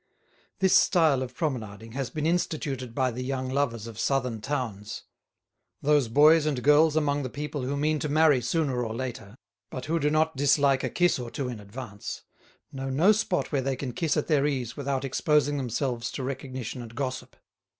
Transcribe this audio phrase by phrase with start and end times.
[0.57, 5.03] This style of promenading has been instituted by the young lovers of Southern towns.
[5.83, 9.37] Those boys and girls among the people who mean to marry sooner or later,
[9.69, 12.23] but who do not dislike a kiss or two in advance,
[12.71, 16.81] know no spot where they can kiss at their ease without exposing themselves to recognition
[16.81, 17.35] and gossip.